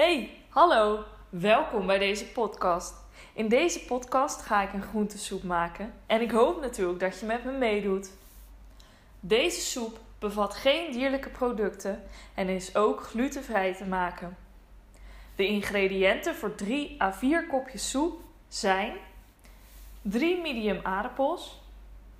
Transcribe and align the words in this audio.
Hey, 0.00 0.30
hallo. 0.48 1.04
Welkom 1.28 1.86
bij 1.86 1.98
deze 1.98 2.26
podcast. 2.26 2.94
In 3.32 3.48
deze 3.48 3.84
podcast 3.84 4.42
ga 4.42 4.62
ik 4.62 4.72
een 4.72 4.82
groentesoep 4.82 5.42
maken 5.42 5.94
en 6.06 6.20
ik 6.20 6.30
hoop 6.30 6.60
natuurlijk 6.60 7.00
dat 7.00 7.20
je 7.20 7.26
met 7.26 7.44
me 7.44 7.52
meedoet. 7.52 8.10
Deze 9.20 9.60
soep 9.60 9.98
bevat 10.18 10.54
geen 10.54 10.92
dierlijke 10.92 11.28
producten 11.28 12.02
en 12.34 12.48
is 12.48 12.76
ook 12.76 13.02
glutenvrij 13.02 13.74
te 13.74 13.84
maken. 13.84 14.36
De 15.36 15.46
ingrediënten 15.46 16.34
voor 16.34 16.54
3 16.54 17.02
à 17.02 17.12
4 17.12 17.46
kopjes 17.46 17.90
soep 17.90 18.20
zijn 18.48 18.96
3 20.02 20.40
medium 20.40 20.80
aardappels, 20.82 21.62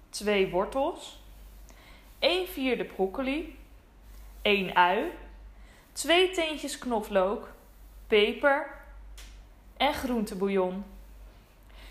2 0.09 0.51
wortels, 0.51 1.23
1 2.19 2.49
vierde 2.49 2.85
broccoli, 2.85 3.59
1 4.43 4.77
ui, 4.77 5.11
2 5.93 6.31
teentjes 6.31 6.79
knoflook, 6.79 7.59
peper 8.11 8.67
en 9.77 9.95
groentebouillon. 9.95 10.85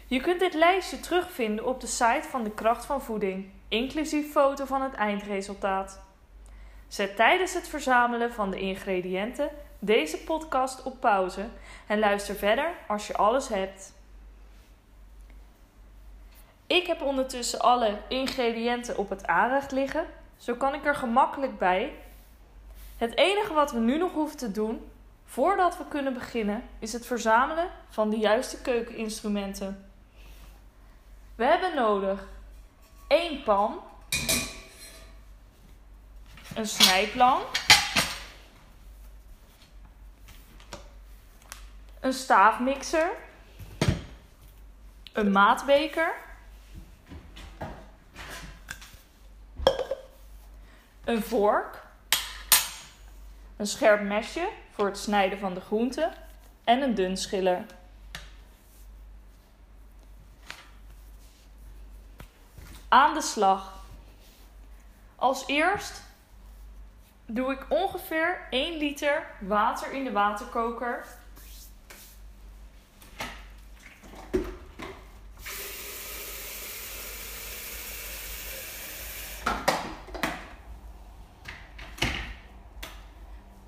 Je 0.07 0.21
kunt 0.21 0.39
dit 0.39 0.53
lijstje 0.53 0.99
terugvinden 0.99 1.65
op 1.65 1.81
de 1.81 1.87
site 1.87 2.27
van 2.29 2.43
de 2.43 2.51
Kracht 2.51 2.85
van 2.85 3.01
Voeding, 3.01 3.49
inclusief 3.67 4.31
foto 4.31 4.65
van 4.65 4.81
het 4.81 4.93
eindresultaat. 4.93 6.01
Zet 6.87 7.15
tijdens 7.15 7.53
het 7.53 7.67
verzamelen 7.67 8.33
van 8.33 8.51
de 8.51 8.59
ingrediënten 8.59 9.49
deze 9.79 10.17
podcast 10.17 10.83
op 10.83 10.99
pauze 10.99 11.45
en 11.87 11.99
luister 11.99 12.35
verder 12.35 12.71
als 12.88 13.07
je 13.07 13.13
alles 13.17 13.47
hebt. 13.47 13.93
Ik 16.67 16.88
heb 16.88 17.01
ondertussen 17.01 17.59
alle 17.59 17.97
ingrediënten 18.07 18.97
op 18.97 19.09
het 19.09 19.27
aanrecht 19.27 19.71
liggen, 19.71 20.05
zo 20.38 20.55
kan 20.55 20.73
ik 20.73 20.85
er 20.85 20.95
gemakkelijk 20.95 21.57
bij. 21.57 21.93
Het 22.97 23.15
enige 23.17 23.53
wat 23.53 23.71
we 23.71 23.79
nu 23.79 23.97
nog 23.97 24.11
hoeven 24.11 24.38
te 24.38 24.51
doen, 24.51 24.81
voordat 25.29 25.77
we 25.77 25.83
kunnen 25.88 26.13
beginnen, 26.13 26.69
is 26.79 26.93
het 26.93 27.05
verzamelen 27.05 27.69
van 27.89 28.09
de 28.09 28.17
juiste 28.17 28.61
keukeninstrumenten. 28.61 29.91
We 31.35 31.45
hebben 31.45 31.75
nodig 31.75 32.27
één 33.08 33.44
pan, 33.44 33.80
een 36.55 36.67
snijplank, 36.67 37.45
een 42.00 42.13
staafmixer, 42.13 43.11
een 45.13 45.31
maatbeker, 45.31 46.13
een 51.03 51.22
vork, 51.22 51.88
een 53.59 53.67
scherp 53.67 54.02
mesje 54.02 54.49
voor 54.71 54.85
het 54.85 54.97
snijden 54.97 55.39
van 55.39 55.53
de 55.53 55.61
groenten 55.61 56.11
en 56.63 56.81
een 56.81 56.95
dunschiller. 56.95 57.66
Aan 62.88 63.13
de 63.13 63.21
slag. 63.21 63.73
Als 65.16 65.47
eerst 65.47 66.03
doe 67.25 67.51
ik 67.51 67.66
ongeveer 67.69 68.47
1 68.49 68.77
liter 68.77 69.25
water 69.39 69.91
in 69.91 70.03
de 70.03 70.11
waterkoker. 70.11 71.05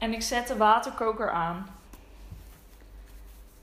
En 0.02 0.14
ik 0.14 0.22
zet 0.22 0.48
de 0.48 0.58
waterkoker 0.58 1.32
aan. 1.32 1.76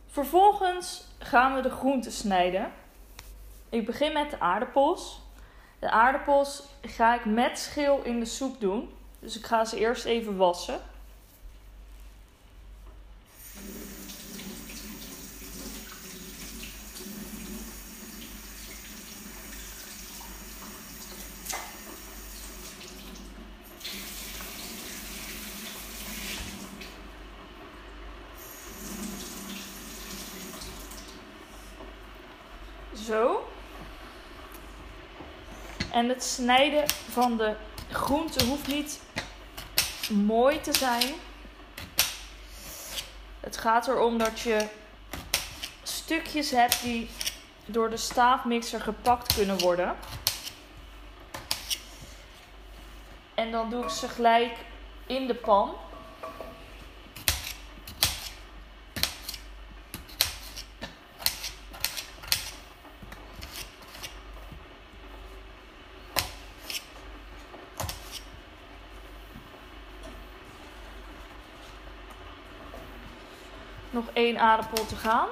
Vervolgens 0.06 1.04
gaan 1.18 1.54
we 1.54 1.60
de 1.60 1.70
groenten 1.70 2.12
snijden. 2.12 2.72
Ik 3.68 3.86
begin 3.86 4.12
met 4.12 4.30
de 4.30 4.40
aardappels. 4.40 5.20
De 5.78 5.90
aardappels 5.90 6.62
ga 6.82 7.14
ik 7.14 7.24
met 7.24 7.58
schil 7.58 8.02
in 8.02 8.18
de 8.18 8.26
soep 8.26 8.60
doen. 8.60 8.90
Dus 9.18 9.38
ik 9.38 9.46
ga 9.46 9.64
ze 9.64 9.78
eerst 9.78 10.04
even 10.04 10.36
wassen. 10.36 10.80
Zo. 33.08 33.48
En 35.98 36.08
het 36.08 36.24
snijden 36.24 36.84
van 36.88 37.36
de 37.36 37.54
groente 37.90 38.44
hoeft 38.44 38.66
niet 38.66 39.00
mooi 40.10 40.60
te 40.60 40.72
zijn. 40.72 41.14
Het 43.40 43.56
gaat 43.56 43.88
erom 43.88 44.18
dat 44.18 44.40
je 44.40 44.68
stukjes 45.82 46.50
hebt 46.50 46.82
die 46.82 47.10
door 47.66 47.90
de 47.90 47.96
staafmixer 47.96 48.80
gepakt 48.80 49.34
kunnen 49.34 49.58
worden. 49.58 49.96
En 53.34 53.50
dan 53.50 53.70
doe 53.70 53.82
ik 53.82 53.90
ze 53.90 54.08
gelijk 54.08 54.56
in 55.06 55.26
de 55.26 55.34
pan. 55.34 55.74
Nog 73.98 74.10
één 74.12 74.38
aardappel 74.38 74.86
te 74.86 74.96
gaan. 74.96 75.26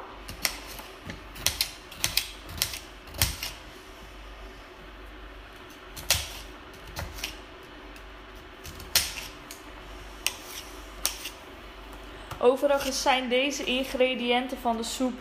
Overigens 12.38 13.02
zijn 13.02 13.28
deze 13.28 13.64
ingrediënten 13.64 14.58
van 14.58 14.76
de 14.76 14.82
soep 14.82 15.12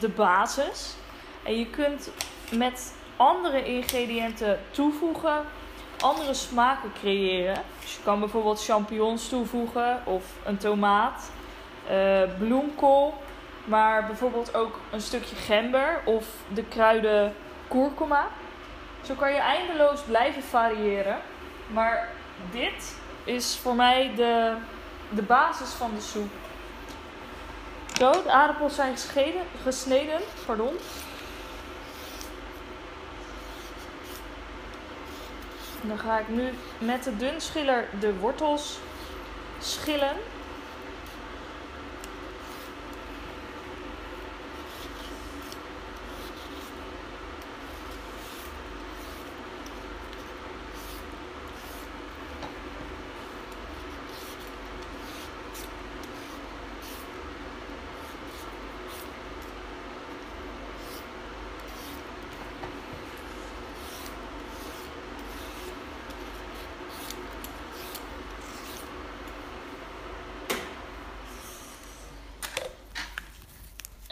de 0.00 0.08
basis. 0.08 0.94
En 1.42 1.58
je 1.58 1.66
kunt 1.66 2.10
met 2.50 2.94
andere 3.16 3.64
ingrediënten 3.64 4.60
toevoegen, 4.70 5.44
andere 6.00 6.34
smaken 6.34 6.92
creëren. 6.92 7.62
Dus 7.80 7.94
je 7.94 8.02
kan 8.02 8.20
bijvoorbeeld 8.20 8.64
champignons 8.64 9.28
toevoegen 9.28 10.02
of 10.06 10.24
een 10.44 10.58
tomaat 10.58 11.30
uh, 11.90 12.22
bloemkool, 12.38 13.14
maar 13.64 14.06
bijvoorbeeld 14.06 14.54
ook 14.54 14.80
een 14.90 15.00
stukje 15.00 15.36
gember 15.36 16.00
of 16.04 16.26
de 16.54 16.64
kruiden 16.64 17.34
kurkuma. 17.68 18.26
Zo 19.02 19.14
kan 19.14 19.32
je 19.32 19.38
eindeloos 19.38 20.00
blijven 20.00 20.42
variëren. 20.42 21.18
Maar 21.66 22.08
dit 22.50 22.96
is 23.24 23.58
voor 23.62 23.74
mij 23.74 24.12
de, 24.16 24.54
de 25.10 25.22
basis 25.22 25.68
van 25.68 25.90
de 25.94 26.00
soep. 26.00 26.30
Zo, 27.98 28.12
de 28.12 28.30
aardappels 28.30 28.74
zijn 28.74 28.92
gescheden, 28.92 29.42
gesneden. 29.62 30.20
Pardon. 30.46 30.76
dan 35.88 35.98
ga 35.98 36.18
ik 36.18 36.28
nu 36.28 36.52
met 36.78 37.04
de 37.04 37.16
dunschiller 37.16 37.88
de 38.00 38.14
wortels 38.18 38.78
schillen. 39.58 40.16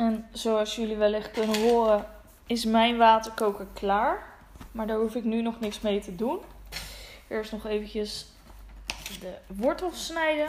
En 0.02 0.28
zoals 0.32 0.76
jullie 0.76 0.96
wellicht 0.96 1.30
kunnen 1.30 1.62
horen, 1.62 2.06
is 2.46 2.64
mijn 2.64 2.96
waterkoker 2.96 3.66
klaar. 3.72 4.26
Maar 4.72 4.86
daar 4.86 4.98
hoef 4.98 5.14
ik 5.14 5.24
nu 5.24 5.42
nog 5.42 5.60
niks 5.60 5.80
mee 5.80 6.00
te 6.00 6.16
doen. 6.16 6.40
Eerst 7.28 7.52
nog 7.52 7.66
eventjes 7.66 8.26
de 9.20 9.34
wortels 9.46 10.06
snijden. 10.06 10.46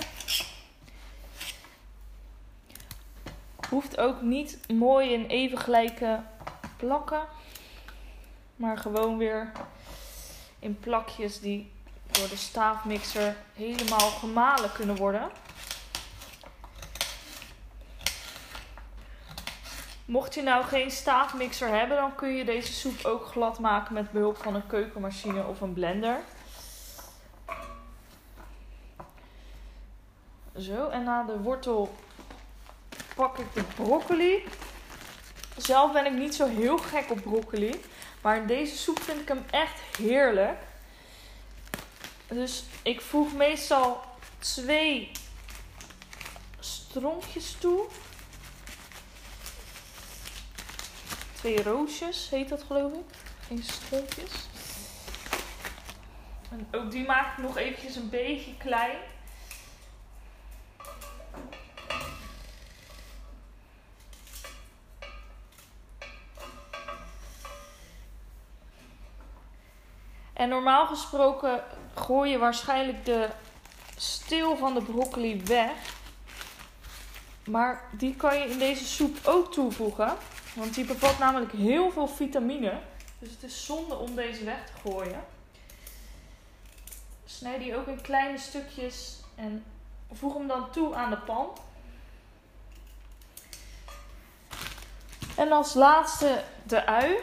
Hoeft 3.70 3.98
ook 3.98 4.22
niet 4.22 4.60
mooi 4.74 5.14
in 5.14 5.26
even 5.26 5.58
gelijke 5.58 6.20
plakken. 6.78 7.22
Maar 8.56 8.78
gewoon 8.78 9.18
weer 9.18 9.52
in 10.60 10.80
plakjes 10.80 11.40
die 11.40 11.72
door 12.12 12.30
de 12.30 12.38
staafmixer 12.38 13.36
helemaal 13.54 14.10
gemalen 14.10 14.72
kunnen 14.72 14.96
worden. 14.96 15.30
Mocht 20.06 20.34
je 20.34 20.42
nou 20.42 20.64
geen 20.66 20.92
staafmixer 20.92 21.68
hebben, 21.68 21.98
dan 21.98 22.16
kun 22.16 22.36
je 22.36 22.46
deze 22.46 22.74
soep 22.74 23.06
ook 23.06 23.26
glad 23.26 23.60
maken 23.60 23.94
met 23.94 24.12
behulp 24.12 24.38
van 24.38 24.56
een 24.56 24.68
keukenmachine 24.68 25.46
of 25.46 25.62
een 25.62 25.74
blender. 25.74 26.20
Zo, 30.58 30.90
en 30.90 31.04
na 31.04 31.24
de 31.24 31.40
wortel 31.40 31.96
pak 33.16 33.38
ik 33.38 33.54
de 33.54 33.64
broccoli. 33.64 34.44
Zelf 35.58 35.92
ben 35.92 36.06
ik 36.06 36.14
niet 36.14 36.36
zo 36.36 36.48
heel 36.48 36.78
gek 36.78 37.12
op 37.12 37.22
broccoli. 37.22 37.82
Maar 38.22 38.38
in 38.38 38.48
deze 38.48 38.78
soep 38.78 39.00
vind 39.00 39.20
ik 39.20 39.28
hem 39.28 39.46
echt 39.50 39.80
heerlijk. 39.98 40.60
Dus 42.28 42.64
ik 42.82 43.02
voeg 43.02 43.34
meestal 43.34 44.02
twee 44.40 45.12
stronkjes 46.60 47.56
toe. 47.60 47.86
Twee 51.44 51.64
roosjes 51.64 52.30
heet 52.30 52.50
dat 52.50 52.64
geloof 52.64 52.94
ik. 52.94 53.16
Geen 53.48 53.64
stronkjes. 53.64 54.32
En 56.52 56.68
ook 56.72 56.92
die 56.92 57.06
maak 57.06 57.38
ik 57.38 57.44
nog 57.44 57.58
eventjes 57.58 57.96
een 57.96 58.10
beetje 58.10 58.58
klein. 58.58 58.98
En 70.34 70.50
normaal 70.50 70.88
gesproken 70.88 71.64
gooi 71.94 72.32
je 72.32 72.38
waarschijnlijk 72.38 73.06
de 73.06 73.30
steel 73.98 74.58
van 74.58 74.74
de 74.74 74.82
broccoli 74.82 75.42
weg. 75.44 75.96
Maar 77.46 77.90
die 77.92 78.16
kan 78.16 78.38
je 78.38 78.46
in 78.46 78.60
deze 78.60 78.86
soep 78.86 79.18
ook 79.24 79.52
toevoegen. 79.52 80.18
Want 80.54 80.74
die 80.76 80.86
bevat 80.86 81.20
namelijk 81.20 81.52
heel 81.52 81.92
veel 81.92 82.08
vitamine. 82.08 82.80
Dus 83.20 83.30
het 83.30 83.44
is 83.44 83.66
zonde 83.66 83.98
om 83.98 84.16
deze 84.16 84.44
weg 84.44 84.66
te 84.66 84.90
gooien. 84.90 85.26
Snijd 87.26 87.60
die 87.60 87.76
ook 87.76 87.88
in 87.88 88.02
kleine 88.02 88.38
stukjes 88.38 89.20
en 89.36 89.66
voeg 90.12 90.34
hem 90.34 90.48
dan 90.48 90.72
toe 90.72 90.96
aan 90.96 91.10
de 91.10 91.18
pan. 91.18 91.48
En 95.36 95.52
als 95.52 95.74
laatste 95.74 96.44
de 96.64 96.86
ui. 96.86 97.18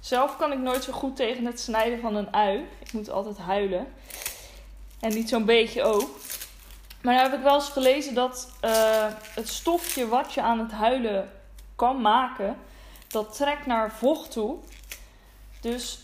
Zelf 0.00 0.36
kan 0.36 0.52
ik 0.52 0.58
nooit 0.58 0.84
zo 0.84 0.92
goed 0.92 1.16
tegen 1.16 1.44
het 1.44 1.60
snijden 1.60 2.00
van 2.00 2.14
een 2.14 2.34
ui. 2.34 2.68
Ik 2.78 2.92
moet 2.92 3.10
altijd 3.10 3.38
huilen. 3.38 3.94
En 5.00 5.14
niet 5.14 5.28
zo'n 5.28 5.44
beetje 5.44 5.82
ook. 5.82 6.08
Maar 7.02 7.14
nou 7.14 7.28
heb 7.28 7.38
ik 7.38 7.44
wel 7.44 7.54
eens 7.54 7.68
gelezen 7.68 8.14
dat 8.14 8.48
uh, 8.64 9.06
het 9.34 9.48
stofje 9.48 10.08
wat 10.08 10.32
je 10.32 10.42
aan 10.42 10.58
het 10.58 10.72
huilen 10.72 11.30
kan 11.76 12.00
maken, 12.00 12.56
dat 13.08 13.36
trekt 13.36 13.66
naar 13.66 13.92
vocht 13.92 14.30
toe. 14.30 14.56
Dus 15.60 15.98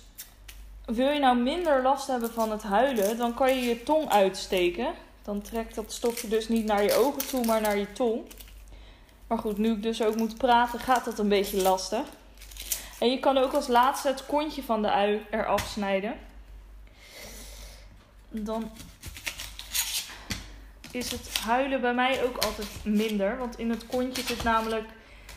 wil 0.84 1.08
je 1.08 1.20
nou 1.20 1.36
minder 1.36 1.82
last 1.82 2.06
hebben 2.06 2.32
van 2.32 2.50
het 2.50 2.62
huilen, 2.62 3.16
dan 3.16 3.34
kan 3.34 3.54
je 3.54 3.62
je 3.62 3.82
tong 3.82 4.10
uitsteken. 4.10 4.94
Dan 5.22 5.42
trekt 5.42 5.74
dat 5.74 5.92
stofje 5.92 6.28
dus 6.28 6.48
niet 6.48 6.64
naar 6.64 6.82
je 6.82 6.94
ogen 6.94 7.26
toe, 7.28 7.44
maar 7.44 7.60
naar 7.60 7.76
je 7.76 7.92
tong. 7.92 8.22
Maar 9.26 9.38
goed, 9.38 9.58
nu 9.58 9.72
ik 9.72 9.82
dus 9.82 10.02
ook 10.02 10.16
moet 10.16 10.38
praten, 10.38 10.80
gaat 10.80 11.04
dat 11.04 11.18
een 11.18 11.28
beetje 11.28 11.62
lastig. 11.62 12.06
En 12.98 13.10
je 13.10 13.18
kan 13.18 13.38
ook 13.38 13.52
als 13.52 13.66
laatste 13.66 14.08
het 14.08 14.26
kontje 14.26 14.62
van 14.62 14.82
de 14.82 14.90
ui 14.90 15.26
eraf 15.30 15.66
snijden. 15.66 16.14
Dan 18.44 18.70
is 20.90 21.10
het 21.10 21.38
huilen 21.38 21.80
bij 21.80 21.94
mij 21.94 22.24
ook 22.24 22.36
altijd 22.36 22.68
minder. 22.84 23.38
Want 23.38 23.58
in 23.58 23.70
het 23.70 23.86
kontje 23.86 24.22
zit 24.22 24.42
namelijk 24.42 24.88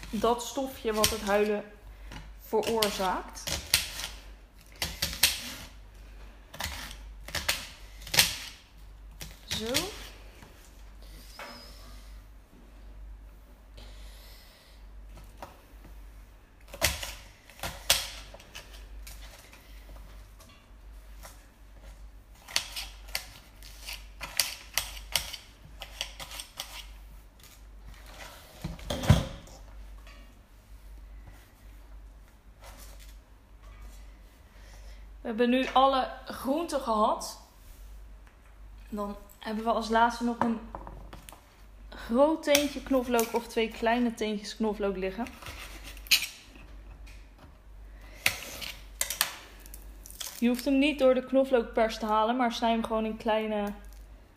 dat 0.09 0.43
stofje 0.43 0.93
wat 0.93 1.09
het 1.09 1.21
huilen 1.21 1.63
veroorzaakt. 2.39 3.57
Zo. 9.47 9.89
We 35.18 35.18
hebben 35.29 35.49
nu 35.49 35.67
alle 35.73 36.07
groenten 36.25 36.79
gehad. 36.79 37.39
Dan 38.89 39.15
hebben 39.39 39.63
we 39.63 39.69
als 39.71 39.89
laatste 39.89 40.23
nog 40.23 40.39
een 40.39 40.59
groot 41.89 42.43
teentje 42.43 42.83
knoflook 42.83 43.33
of 43.33 43.47
twee 43.47 43.69
kleine 43.69 44.13
teentjes 44.13 44.55
knoflook 44.55 44.97
liggen. 44.97 45.27
Je 50.39 50.47
hoeft 50.47 50.65
hem 50.65 50.79
niet 50.79 50.99
door 50.99 51.13
de 51.13 51.25
knoflookpers 51.25 51.99
te 51.99 52.05
halen, 52.05 52.35
maar 52.35 52.51
snij 52.51 52.71
hem 52.71 52.83
gewoon 52.83 53.05
in 53.05 53.17
kleine 53.17 53.73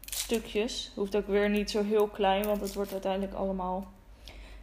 stukjes. 0.04 0.92
Hoeft 0.94 1.16
ook 1.16 1.26
weer 1.26 1.50
niet 1.50 1.70
zo 1.70 1.82
heel 1.82 2.06
klein, 2.06 2.44
want 2.44 2.60
het 2.60 2.74
wordt 2.74 2.92
uiteindelijk 2.92 3.34
allemaal 3.34 3.92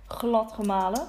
glad 0.07 0.51
gemalen. 0.51 1.07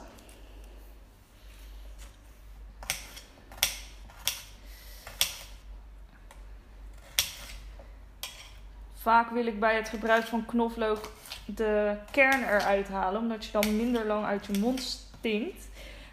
Vaak 9.01 9.31
wil 9.31 9.47
ik 9.47 9.61
bij 9.61 9.75
het 9.75 9.89
gebruik 9.89 10.25
van 10.25 10.47
knoflook 10.47 11.13
de 11.45 11.97
kern 12.11 12.43
eruit 12.43 12.89
halen, 12.89 13.21
omdat 13.21 13.45
je 13.45 13.53
dan 13.53 13.77
minder 13.77 14.07
lang 14.07 14.25
uit 14.25 14.47
je 14.47 14.59
mond 14.59 14.81
stinkt. 14.81 15.69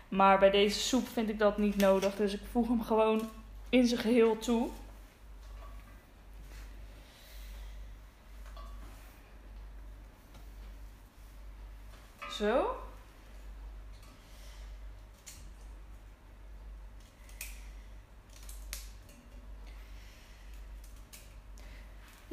Maar 0.10 0.40
bij 0.40 0.50
deze 0.50 0.80
soep 0.80 1.08
vind 1.08 1.30
ik 1.30 1.40
dat 1.40 1.58
niet 1.58 1.76
nodig, 1.76 2.16
dus 2.16 2.34
ik 2.34 2.42
voeg 2.52 2.68
hem 2.68 2.84
gewoon 2.84 3.30
in 3.70 3.88
zijn 3.88 4.02
geheel 4.02 4.38
toe. 4.38 4.70
Zo. 12.30 12.87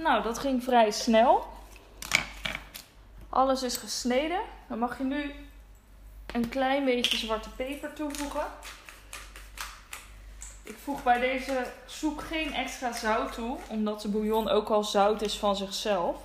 Nou, 0.05 0.23
dat 0.23 0.39
ging 0.39 0.65
vrij 0.65 0.91
snel. 0.91 1.45
Alles 3.29 3.63
is 3.63 3.77
gesneden. 3.77 4.41
Dan 4.69 4.79
mag 4.79 4.99
je 4.99 5.05
nu 5.05 5.35
een 6.33 6.49
klein 6.49 6.85
beetje 6.85 7.17
zwarte 7.17 7.51
peper 7.51 7.93
toevoegen. 7.93 8.47
Ik 10.63 10.77
voeg 10.83 11.03
bij 11.03 11.19
deze 11.19 11.67
soep 11.87 12.19
geen 12.19 12.55
extra 12.55 12.93
zout 12.93 13.33
toe, 13.33 13.59
omdat 13.69 14.01
de 14.01 14.09
bouillon 14.09 14.49
ook 14.49 14.69
al 14.69 14.85
zout 14.85 15.23
is 15.23 15.39
van 15.39 15.57
zichzelf. 15.57 16.17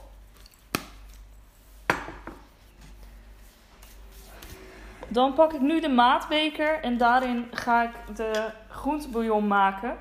Dan 5.08 5.34
pak 5.34 5.54
ik 5.54 5.62
nu 5.62 5.82
de 5.82 5.90
maatbeker 5.90 6.82
en 6.82 6.98
daarin 6.98 7.48
ga 7.54 7.84
ik 7.84 8.16
de 8.16 8.52
groentebouillon 8.70 9.48
maken. 9.48 9.98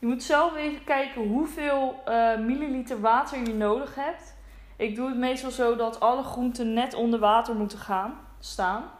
Je 0.00 0.06
moet 0.06 0.22
zelf 0.22 0.56
even 0.56 0.84
kijken 0.84 1.28
hoeveel 1.28 2.02
uh, 2.08 2.38
milliliter 2.38 3.00
water 3.00 3.38
je 3.38 3.54
nodig 3.54 3.94
hebt. 3.94 4.34
Ik 4.76 4.94
doe 4.94 5.08
het 5.08 5.16
meestal 5.16 5.50
zo 5.50 5.76
dat 5.76 6.00
alle 6.00 6.22
groenten 6.22 6.72
net 6.72 6.94
onder 6.94 7.18
water 7.18 7.54
moeten 7.54 7.78
gaan 7.78 8.20
staan. 8.38 8.90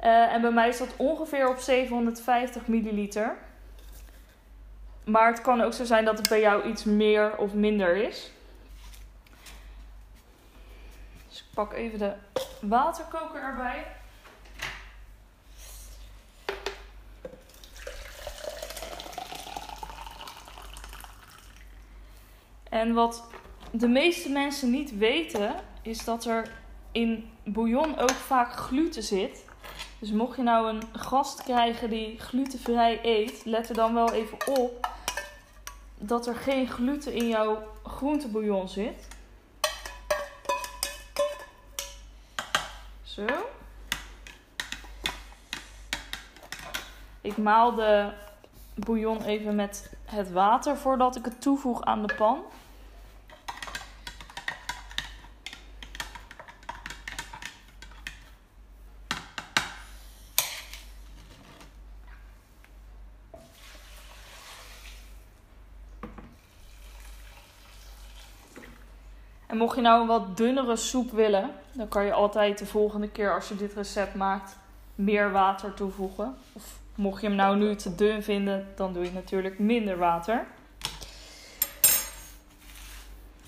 Uh, 0.00 0.32
en 0.32 0.40
bij 0.40 0.50
mij 0.50 0.68
is 0.68 0.78
dat 0.78 0.96
ongeveer 0.96 1.48
op 1.48 1.58
750 1.58 2.66
milliliter. 2.66 3.36
Maar 5.04 5.26
het 5.26 5.40
kan 5.40 5.60
ook 5.60 5.72
zo 5.72 5.84
zijn 5.84 6.04
dat 6.04 6.18
het 6.18 6.28
bij 6.28 6.40
jou 6.40 6.68
iets 6.68 6.84
meer 6.84 7.36
of 7.36 7.54
minder 7.54 7.96
is. 7.96 8.32
Dus 11.28 11.38
ik 11.38 11.54
pak 11.54 11.72
even 11.72 11.98
de 11.98 12.12
waterkoker 12.60 13.42
erbij. 13.42 13.86
En 22.76 22.92
wat 22.92 23.24
de 23.70 23.88
meeste 23.88 24.30
mensen 24.30 24.70
niet 24.70 24.98
weten, 24.98 25.54
is 25.82 26.04
dat 26.04 26.24
er 26.24 26.50
in 26.92 27.30
bouillon 27.44 27.98
ook 27.98 28.10
vaak 28.10 28.52
gluten 28.52 29.02
zit. 29.02 29.44
Dus 29.98 30.10
mocht 30.10 30.36
je 30.36 30.42
nou 30.42 30.68
een 30.68 30.82
gast 30.92 31.42
krijgen 31.42 31.90
die 31.90 32.20
glutenvrij 32.20 32.98
eet, 33.02 33.44
let 33.44 33.68
er 33.68 33.74
dan 33.74 33.94
wel 33.94 34.12
even 34.12 34.58
op 34.58 34.88
dat 35.98 36.26
er 36.26 36.34
geen 36.34 36.68
gluten 36.68 37.12
in 37.12 37.28
jouw 37.28 37.62
groentebouillon 37.84 38.68
zit. 38.68 39.08
Zo. 43.02 43.24
Ik 47.20 47.36
maal 47.36 47.74
de 47.74 48.12
bouillon 48.74 49.22
even 49.22 49.54
met 49.54 49.92
het 50.04 50.32
water 50.32 50.76
voordat 50.76 51.16
ik 51.16 51.24
het 51.24 51.40
toevoeg 51.40 51.82
aan 51.82 52.06
de 52.06 52.14
pan. 52.14 52.42
Mocht 69.56 69.76
je 69.76 69.82
nou 69.82 70.00
een 70.00 70.06
wat 70.06 70.36
dunnere 70.36 70.76
soep 70.76 71.10
willen, 71.10 71.50
dan 71.72 71.88
kan 71.88 72.04
je 72.04 72.12
altijd 72.12 72.58
de 72.58 72.66
volgende 72.66 73.08
keer 73.08 73.34
als 73.34 73.48
je 73.48 73.56
dit 73.56 73.74
recept 73.74 74.14
maakt 74.14 74.56
meer 74.94 75.32
water 75.32 75.74
toevoegen. 75.74 76.36
Of 76.52 76.78
mocht 76.94 77.20
je 77.20 77.26
hem 77.26 77.36
nou 77.36 77.56
nu 77.56 77.76
te 77.76 77.94
dun 77.94 78.22
vinden, 78.22 78.72
dan 78.76 78.92
doe 78.92 79.04
je 79.04 79.12
natuurlijk 79.12 79.58
minder 79.58 79.98
water. 79.98 80.46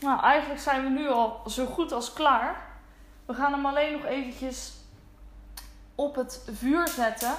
Nou, 0.01 0.21
eigenlijk 0.21 0.61
zijn 0.61 0.83
we 0.83 0.89
nu 0.89 1.09
al 1.09 1.43
zo 1.47 1.67
goed 1.67 1.93
als 1.93 2.13
klaar. 2.13 2.67
We 3.27 3.35
gaan 3.35 3.53
hem 3.53 3.67
alleen 3.67 3.93
nog 3.93 4.05
eventjes 4.05 4.73
op 5.95 6.15
het 6.15 6.43
vuur 6.53 6.89
zetten. 6.89 7.33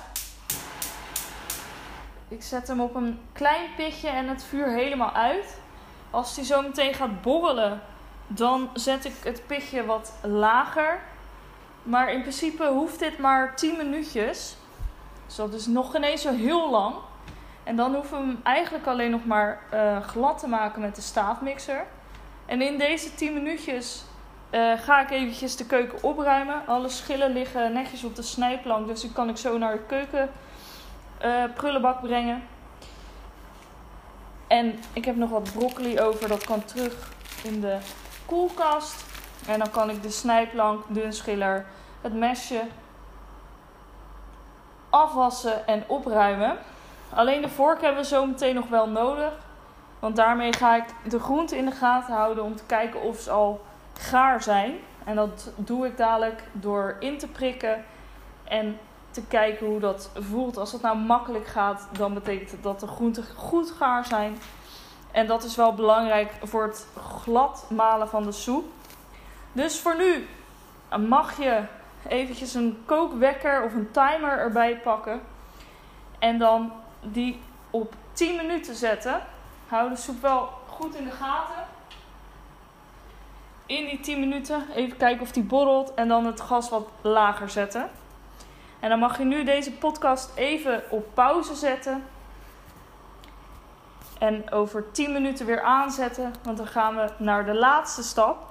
Ik 2.27 2.43
zet 2.43 2.67
hem 2.67 2.79
op 2.79 2.95
een 2.95 3.19
klein 3.31 3.75
pitje 3.75 4.09
en 4.09 4.27
het 4.27 4.43
vuur 4.43 4.67
helemaal 4.67 5.11
uit. 5.11 5.59
Als 6.11 6.35
hij 6.35 6.45
zo 6.45 6.61
meteen 6.61 6.93
gaat 6.93 7.21
borrelen, 7.21 7.81
dan 8.29 8.69
zet 8.74 9.05
ik 9.05 9.13
het 9.24 9.43
pitje 9.48 9.86
wat 9.86 10.13
lager. 10.21 11.00
Maar 11.83 12.12
in 12.12 12.21
principe 12.21 12.65
hoeft 12.65 13.00
dit 13.00 13.17
maar 13.17 13.55
10 13.55 13.77
minuutjes. 13.77 14.55
Dus 15.25 15.36
dat 15.36 15.53
is 15.53 15.65
nog 15.65 15.95
ineens 15.95 16.21
zo 16.21 16.33
heel 16.33 16.69
lang. 16.69 16.95
En 17.63 17.75
dan 17.75 17.95
hoeven 17.95 18.19
we 18.19 18.25
hem 18.25 18.39
eigenlijk 18.43 18.88
alleen 18.88 19.12
nog 19.12 19.25
maar 19.25 19.62
uh, 19.74 20.01
glad 20.01 20.39
te 20.39 20.48
maken 20.48 20.81
met 20.81 20.95
de 20.95 21.01
staafmixer. 21.01 21.86
En 22.45 22.62
in 22.62 22.77
deze 22.77 23.15
10 23.15 23.33
minuutjes 23.33 24.03
uh, 24.51 24.79
ga 24.79 25.01
ik 25.01 25.09
eventjes 25.09 25.55
de 25.55 25.65
keuken 25.65 26.03
opruimen. 26.03 26.67
Alle 26.67 26.89
schillen 26.89 27.31
liggen 27.31 27.74
netjes 27.74 28.03
op 28.03 28.15
de 28.15 28.21
snijplank. 28.21 28.88
Dus 28.88 29.01
die 29.01 29.12
kan 29.12 29.29
ik 29.29 29.38
zo 29.38 29.57
naar 29.57 29.74
de 29.74 29.86
keuken 29.88 30.29
uh, 31.25 31.43
prullenbak 31.55 32.01
brengen. 32.01 32.43
En 34.48 34.79
ik 34.93 35.05
heb 35.05 35.15
nog 35.15 35.29
wat 35.29 35.53
broccoli 35.53 36.00
over. 36.00 36.27
Dat 36.27 36.45
kan 36.45 36.65
terug 36.65 37.12
in 37.43 37.62
de 37.62 37.77
koelkast. 38.29 39.05
En 39.48 39.59
dan 39.59 39.71
kan 39.71 39.89
ik 39.89 40.03
de 40.03 40.09
snijplank, 40.09 40.83
dunschiller, 40.88 41.65
het 42.01 42.13
mesje 42.13 42.62
afwassen 44.89 45.67
en 45.67 45.83
opruimen. 45.88 46.57
Alleen 47.13 47.41
de 47.41 47.50
vork 47.50 47.81
hebben 47.81 48.01
we 48.01 48.07
zo 48.07 48.25
meteen 48.25 48.55
nog 48.55 48.67
wel 48.67 48.89
nodig. 48.89 49.33
Want 50.00 50.15
daarmee 50.15 50.53
ga 50.53 50.75
ik 50.75 50.86
de 51.09 51.19
groenten 51.19 51.57
in 51.57 51.65
de 51.65 51.71
gaten 51.71 52.13
houden 52.13 52.43
om 52.43 52.55
te 52.55 52.63
kijken 52.65 53.01
of 53.01 53.19
ze 53.19 53.31
al 53.31 53.62
gaar 53.93 54.43
zijn. 54.43 54.74
En 55.05 55.15
dat 55.15 55.51
doe 55.55 55.88
ik 55.88 55.98
dadelijk 55.98 56.43
door 56.51 56.95
in 57.00 57.17
te 57.17 57.27
prikken 57.27 57.86
en 58.43 58.79
te 59.12 59.21
kijken 59.27 59.67
hoe 59.67 59.79
dat 59.79 60.09
voelt. 60.13 60.57
Als 60.57 60.71
het 60.71 60.81
nou 60.81 60.98
makkelijk 60.98 61.48
gaat, 61.48 61.88
dan 61.91 62.13
betekent 62.13 62.51
het 62.51 62.63
dat 62.63 62.79
de 62.79 62.88
groenten 62.88 63.24
goed 63.36 63.71
gaar 63.71 64.05
zijn. 64.05 64.38
En 65.12 65.28
dat 65.28 65.44
is 65.44 65.56
wel 65.56 65.74
belangrijk 65.74 66.34
voor 66.44 66.63
het 66.63 66.88
glad 67.22 67.66
malen 67.70 68.10
van 68.10 68.24
de 68.24 68.32
soep. 68.32 68.66
Dus 69.51 69.80
voor 69.80 69.98
nu 69.98 70.28
mag 71.08 71.38
je 71.38 71.63
eventjes 72.08 72.54
een 72.54 72.84
kookwekker 72.86 73.63
of 73.63 73.74
een 73.74 73.92
timer 73.92 74.38
erbij 74.38 74.78
pakken. 74.78 75.22
En 76.20 76.38
dan 76.38 76.72
die 77.01 77.42
op 77.70 77.94
10 78.13 78.36
minuten 78.36 78.75
zetten. 78.75 79.22
Hou 79.68 79.89
de 79.89 79.96
soep 79.96 80.22
wel 80.22 80.50
goed 80.68 80.96
in 80.96 81.04
de 81.04 81.12
gaten. 81.12 81.63
In 83.66 83.86
die 83.86 84.00
10 84.00 84.20
minuten 84.20 84.66
even 84.75 84.98
kijken 84.98 85.22
of 85.22 85.32
die 85.32 85.44
borrelt 85.44 85.94
en 85.94 86.08
dan 86.08 86.25
het 86.25 86.42
gas 86.42 86.70
wat 86.70 86.88
lager 87.01 87.50
zetten. 87.50 87.89
En 88.80 88.89
dan 88.89 89.00
mag 89.00 89.18
je 89.18 89.24
nu 89.24 89.44
deze 89.44 89.72
podcast 89.72 90.32
even 90.36 90.84
op 90.89 91.06
pauze 91.13 91.56
zetten. 91.56 92.04
En 94.19 94.51
over 94.51 94.91
10 94.91 95.11
minuten 95.11 95.45
weer 95.45 95.61
aanzetten, 95.61 96.33
want 96.43 96.57
dan 96.57 96.67
gaan 96.67 96.95
we 96.95 97.09
naar 97.17 97.45
de 97.45 97.53
laatste 97.53 98.03
stap. 98.03 98.47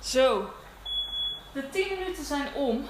Zo, 0.00 0.50
de 1.52 1.68
10 1.68 1.88
minuten 1.98 2.24
zijn 2.24 2.54
om. 2.54 2.86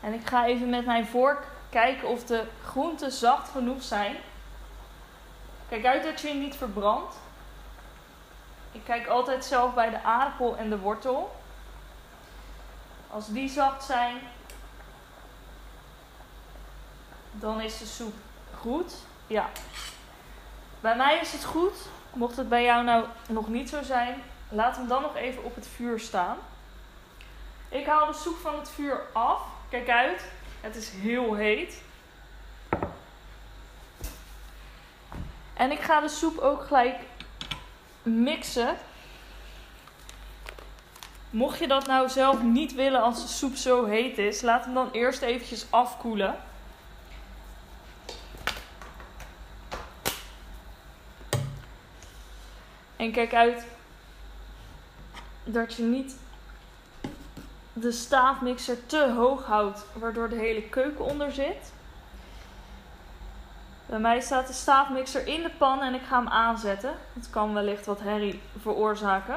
En 0.00 0.12
ik 0.12 0.26
ga 0.26 0.46
even 0.46 0.70
met 0.70 0.86
mijn 0.86 1.06
vork 1.06 1.46
kijken 1.70 2.08
of 2.08 2.24
de 2.24 2.44
groenten 2.64 3.12
zacht 3.12 3.48
genoeg 3.48 3.82
zijn. 3.82 4.16
Kijk 5.68 5.84
uit 5.84 6.02
dat 6.02 6.20
je 6.20 6.28
je 6.28 6.34
niet 6.34 6.56
verbrandt. 6.56 7.16
Ik 8.72 8.84
kijk 8.84 9.06
altijd 9.06 9.44
zelf 9.44 9.74
bij 9.74 9.90
de 9.90 10.02
aardappel 10.02 10.56
en 10.56 10.70
de 10.70 10.78
wortel. 10.78 11.36
Als 13.10 13.28
die 13.28 13.48
zacht 13.48 13.84
zijn, 13.84 14.16
dan 17.32 17.60
is 17.60 17.78
de 17.78 17.86
soep 17.86 18.14
goed. 18.58 18.94
Ja. 19.26 19.48
Bij 20.80 20.96
mij 20.96 21.18
is 21.18 21.32
het 21.32 21.44
goed. 21.44 21.74
Mocht 22.12 22.36
het 22.36 22.48
bij 22.48 22.64
jou 22.64 22.84
nou 22.84 23.04
nog 23.28 23.48
niet 23.48 23.68
zo 23.68 23.82
zijn, 23.82 24.22
laat 24.48 24.76
hem 24.76 24.88
dan 24.88 25.02
nog 25.02 25.16
even 25.16 25.44
op 25.44 25.54
het 25.54 25.66
vuur 25.66 26.00
staan. 26.00 26.36
Ik 27.68 27.86
haal 27.86 28.06
de 28.06 28.12
soep 28.12 28.36
van 28.36 28.58
het 28.58 28.70
vuur 28.70 29.00
af. 29.12 29.42
Kijk 29.68 29.88
uit, 29.88 30.24
het 30.60 30.76
is 30.76 30.90
heel 30.90 31.34
heet. 31.34 31.82
En 35.54 35.70
ik 35.70 35.80
ga 35.80 36.00
de 36.00 36.08
soep 36.08 36.38
ook 36.38 36.66
gelijk 36.66 36.96
mixen. 38.08 38.76
Mocht 41.30 41.58
je 41.58 41.68
dat 41.68 41.86
nou 41.86 42.08
zelf 42.08 42.42
niet 42.42 42.74
willen 42.74 43.02
als 43.02 43.22
de 43.22 43.28
soep 43.28 43.56
zo 43.56 43.84
heet 43.84 44.18
is, 44.18 44.42
laat 44.42 44.64
hem 44.64 44.74
dan 44.74 44.90
eerst 44.90 45.22
eventjes 45.22 45.66
afkoelen. 45.70 46.36
En 52.96 53.12
kijk 53.12 53.34
uit 53.34 53.66
dat 55.44 55.74
je 55.74 55.82
niet 55.82 56.16
de 57.72 57.92
staafmixer 57.92 58.86
te 58.86 59.12
hoog 59.16 59.44
houdt, 59.44 59.84
waardoor 59.92 60.28
de 60.28 60.36
hele 60.36 60.62
keuken 60.62 61.04
onder 61.04 61.32
zit. 61.32 61.72
Bij 63.88 63.98
mij 63.98 64.20
staat 64.20 64.46
de 64.46 64.52
staafmixer 64.52 65.26
in 65.26 65.42
de 65.42 65.50
pan 65.58 65.82
en 65.82 65.94
ik 65.94 66.02
ga 66.08 66.16
hem 66.18 66.28
aanzetten. 66.28 66.90
Het 67.12 67.30
kan 67.30 67.54
wellicht 67.54 67.86
wat 67.86 68.00
herrie 68.00 68.40
veroorzaken. 68.60 69.36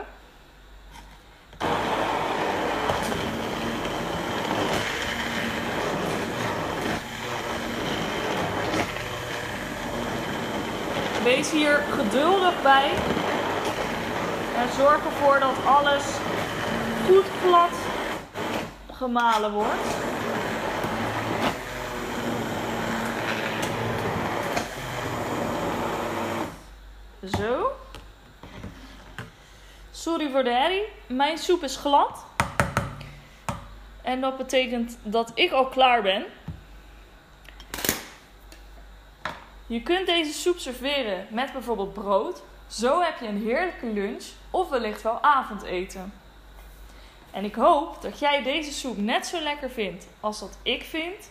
Wees 11.24 11.52
hier 11.52 11.84
geduldig 11.92 12.62
bij. 12.62 12.92
En 14.56 14.74
zorg 14.78 15.06
ervoor 15.06 15.40
dat 15.40 15.66
alles 15.66 16.04
goed 17.08 17.26
glad 17.44 17.72
gemalen 18.92 19.52
wordt. 19.52 20.11
Zo. 27.38 27.72
Sorry 29.92 30.30
voor 30.30 30.44
de 30.44 30.50
herrie. 30.50 30.88
Mijn 31.08 31.38
soep 31.38 31.64
is 31.64 31.76
glad. 31.76 32.26
En 34.02 34.22
dat 34.22 34.38
betekent 34.38 34.98
dat 35.04 35.32
ik 35.34 35.52
al 35.52 35.68
klaar 35.68 36.02
ben. 36.02 36.26
Je 39.68 39.82
kunt 39.82 40.06
deze 40.06 40.34
soep 40.34 40.58
serveren 40.58 41.28
met 41.30 41.54
bijvoorbeeld 41.54 41.94
brood. 41.94 42.42
Zo 42.68 43.02
heb 43.02 43.20
je 43.20 43.28
een 43.28 43.42
heerlijke 43.42 43.86
lunch 43.86 44.26
of 44.50 44.70
wellicht 44.70 45.02
wel 45.02 45.22
avondeten. 45.22 46.14
En 47.32 47.44
ik 47.44 47.56
hoop 47.56 48.02
dat 48.02 48.20
jij 48.20 48.44
deze 48.44 48.72
soep 48.72 48.98
net 48.98 49.26
zo 49.26 49.40
lekker 49.40 49.70
vindt 49.70 50.08
als 50.20 50.40
dat 50.40 50.58
ik 50.64 50.84
vind. 50.84 51.30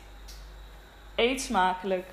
Eet 1.14 1.40
smakelijk! 1.40 2.07